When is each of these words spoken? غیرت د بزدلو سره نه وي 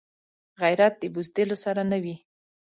غیرت 0.61 0.93
د 0.99 1.03
بزدلو 1.15 1.55
سره 1.65 1.81
نه 1.91 1.97
وي 2.03 2.15